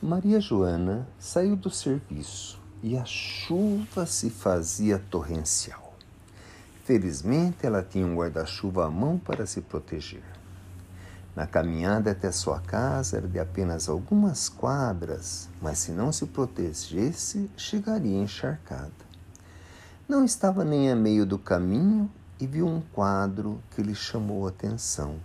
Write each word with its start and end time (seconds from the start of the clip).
Maria 0.00 0.40
Joana 0.40 1.08
saiu 1.18 1.56
do 1.56 1.68
serviço 1.70 2.60
e 2.84 2.96
a 2.96 3.04
chuva 3.04 4.06
se 4.06 4.30
fazia 4.30 4.96
torrencial. 5.10 5.92
Felizmente, 6.84 7.66
ela 7.66 7.82
tinha 7.82 8.06
um 8.06 8.14
guarda-chuva 8.14 8.86
à 8.86 8.90
mão 8.90 9.18
para 9.18 9.44
se 9.44 9.60
proteger. 9.60 10.22
Na 11.34 11.48
caminhada 11.48 12.12
até 12.12 12.30
sua 12.30 12.60
casa 12.60 13.16
era 13.16 13.26
de 13.26 13.40
apenas 13.40 13.88
algumas 13.88 14.48
quadras, 14.48 15.48
mas 15.60 15.78
se 15.78 15.90
não 15.90 16.12
se 16.12 16.26
protegesse, 16.26 17.50
chegaria 17.56 18.22
encharcada. 18.22 18.92
Não 20.08 20.24
estava 20.24 20.64
nem 20.64 20.92
a 20.92 20.94
meio 20.94 21.26
do 21.26 21.40
caminho 21.40 22.08
e 22.38 22.46
viu 22.46 22.68
um 22.68 22.80
quadro 22.80 23.60
que 23.72 23.82
lhe 23.82 23.96
chamou 23.96 24.46
a 24.46 24.50
atenção. 24.50 25.16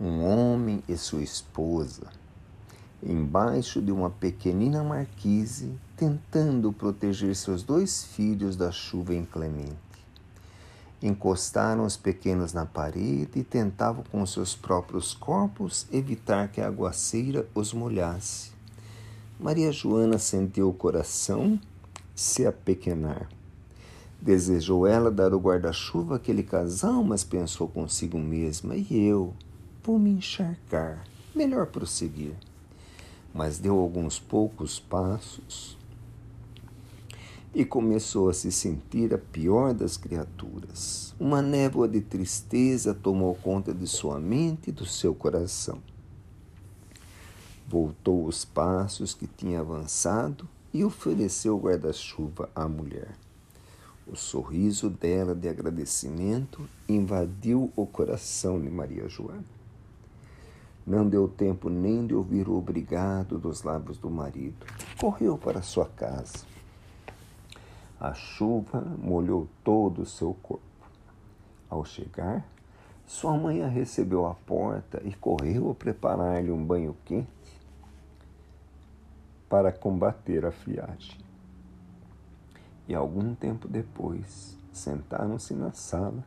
Um 0.00 0.22
homem 0.22 0.84
e 0.86 0.96
sua 0.96 1.22
esposa 1.22 2.21
embaixo 3.04 3.82
de 3.82 3.90
uma 3.90 4.10
pequenina 4.10 4.82
marquise, 4.82 5.72
tentando 5.96 6.72
proteger 6.72 7.34
seus 7.34 7.62
dois 7.62 8.04
filhos 8.04 8.56
da 8.56 8.70
chuva 8.70 9.14
inclemente. 9.14 9.76
Encostaram 11.02 11.84
os 11.84 11.96
pequenos 11.96 12.52
na 12.52 12.64
parede 12.64 13.40
e 13.40 13.42
tentavam 13.42 14.04
com 14.04 14.24
seus 14.24 14.54
próprios 14.54 15.14
corpos 15.14 15.86
evitar 15.92 16.48
que 16.48 16.60
a 16.60 16.68
aguaceira 16.68 17.44
os 17.54 17.72
molhasse. 17.72 18.52
Maria 19.38 19.72
Joana 19.72 20.18
sentiu 20.18 20.68
o 20.68 20.74
coração 20.74 21.58
se 22.14 22.46
apequenar. 22.46 23.28
Desejou 24.20 24.86
ela 24.86 25.10
dar 25.10 25.34
o 25.34 25.40
guarda-chuva 25.40 26.16
àquele 26.16 26.44
casal, 26.44 27.02
mas 27.02 27.24
pensou 27.24 27.66
consigo 27.66 28.16
mesma: 28.16 28.76
e 28.76 29.04
eu? 29.04 29.34
Vou 29.82 29.98
me 29.98 30.10
encharcar. 30.10 31.02
Melhor 31.34 31.66
prosseguir 31.66 32.36
mas 33.34 33.58
deu 33.58 33.78
alguns 33.78 34.18
poucos 34.18 34.78
passos 34.78 35.78
e 37.54 37.64
começou 37.64 38.30
a 38.30 38.34
se 38.34 38.50
sentir 38.50 39.12
a 39.12 39.18
pior 39.18 39.74
das 39.74 39.96
criaturas. 39.96 41.14
Uma 41.20 41.42
névoa 41.42 41.86
de 41.86 42.00
tristeza 42.00 42.94
tomou 42.94 43.34
conta 43.34 43.74
de 43.74 43.86
sua 43.86 44.18
mente 44.18 44.70
e 44.70 44.72
do 44.72 44.86
seu 44.86 45.14
coração. 45.14 45.78
Voltou 47.68 48.26
os 48.26 48.44
passos 48.44 49.14
que 49.14 49.26
tinha 49.26 49.60
avançado 49.60 50.48
e 50.72 50.82
ofereceu 50.84 51.56
o 51.56 51.60
guarda-chuva 51.60 52.48
à 52.54 52.66
mulher. 52.66 53.12
O 54.06 54.16
sorriso 54.16 54.90
dela 54.90 55.34
de 55.34 55.48
agradecimento 55.48 56.68
invadiu 56.88 57.70
o 57.76 57.86
coração 57.86 58.60
de 58.60 58.68
Maria 58.68 59.08
Joana. 59.08 59.61
Não 60.86 61.08
deu 61.08 61.28
tempo 61.28 61.68
nem 61.68 62.06
de 62.06 62.14
ouvir 62.14 62.48
o 62.48 62.56
obrigado 62.56 63.38
dos 63.38 63.62
lábios 63.62 63.98
do 63.98 64.10
marido. 64.10 64.66
Correu 65.00 65.38
para 65.38 65.62
sua 65.62 65.86
casa. 65.86 66.44
A 68.00 68.12
chuva 68.14 68.80
molhou 68.98 69.46
todo 69.62 70.02
o 70.02 70.06
seu 70.06 70.34
corpo. 70.34 70.64
Ao 71.70 71.84
chegar, 71.84 72.44
sua 73.06 73.36
mãe 73.36 73.62
a 73.62 73.68
recebeu 73.68 74.26
à 74.26 74.34
porta 74.34 75.00
e 75.04 75.14
correu 75.14 75.70
a 75.70 75.74
preparar-lhe 75.74 76.50
um 76.50 76.64
banho 76.64 76.96
quente 77.04 77.28
para 79.48 79.70
combater 79.70 80.44
a 80.44 80.50
friagem. 80.50 81.20
E 82.88 82.94
algum 82.94 83.34
tempo 83.34 83.68
depois, 83.68 84.58
sentaram-se 84.72 85.54
na 85.54 85.72
sala 85.72 86.24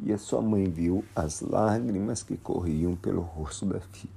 e 0.00 0.12
a 0.12 0.18
sua 0.18 0.40
mãe 0.40 0.64
viu 0.64 1.04
as 1.14 1.40
lágrimas 1.40 2.22
que 2.22 2.36
corriam 2.36 2.94
pelo 2.94 3.20
rosto 3.20 3.66
da 3.66 3.80
filha. 3.80 4.12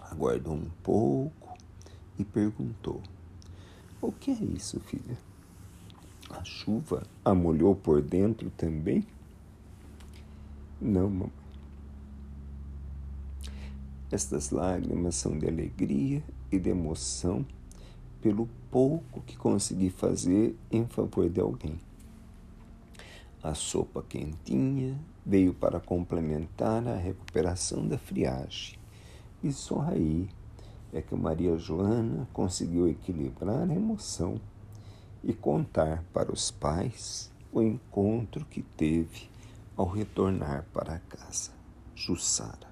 Aguardou 0.00 0.54
um 0.54 0.70
pouco 0.82 1.56
e 2.18 2.24
perguntou: 2.24 3.00
O 4.00 4.12
que 4.12 4.30
é 4.30 4.44
isso, 4.44 4.78
filha? 4.80 5.16
A 6.30 6.44
chuva 6.44 7.02
a 7.24 7.34
molhou 7.34 7.74
por 7.74 8.00
dentro 8.00 8.50
também? 8.56 9.06
Não, 10.80 11.08
mamãe. 11.08 11.32
Estas 14.10 14.50
lágrimas 14.50 15.14
são 15.14 15.38
de 15.38 15.48
alegria 15.48 16.22
e 16.50 16.58
de 16.58 16.68
emoção 16.68 17.46
pelo 18.20 18.46
pouco 18.70 19.22
que 19.22 19.36
consegui 19.36 19.88
fazer 19.88 20.54
em 20.70 20.86
favor 20.86 21.30
de 21.30 21.40
alguém. 21.40 21.80
A 23.42 23.54
sopa 23.54 24.04
quentinha 24.08 24.96
veio 25.26 25.52
para 25.52 25.80
complementar 25.80 26.86
a 26.86 26.94
recuperação 26.94 27.88
da 27.88 27.98
friagem. 27.98 28.78
E 29.42 29.52
só 29.52 29.80
aí 29.80 30.28
é 30.92 31.02
que 31.02 31.16
Maria 31.16 31.58
Joana 31.58 32.28
conseguiu 32.32 32.88
equilibrar 32.88 33.68
a 33.68 33.74
emoção 33.74 34.40
e 35.24 35.32
contar 35.32 36.04
para 36.12 36.32
os 36.32 36.52
pais 36.52 37.32
o 37.52 37.60
encontro 37.60 38.44
que 38.44 38.62
teve 38.62 39.28
ao 39.76 39.88
retornar 39.88 40.64
para 40.72 41.00
casa. 41.00 41.50
Jussara. 41.96 42.71